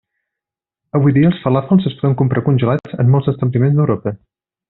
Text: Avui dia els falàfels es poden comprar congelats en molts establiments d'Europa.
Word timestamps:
Avui 0.99 1.13
dia 1.17 1.27
els 1.31 1.41
falàfels 1.43 1.85
es 1.91 1.97
poden 1.99 2.17
comprar 2.23 2.43
congelats 2.49 2.97
en 3.05 3.13
molts 3.17 3.31
establiments 3.35 3.79
d'Europa. 3.81 4.17